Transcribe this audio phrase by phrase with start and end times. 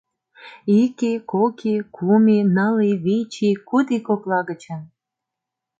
[0.81, 4.81] Ик ий, кок ий, кум ий, ныл ий, вич ий, куд ий кокла гычын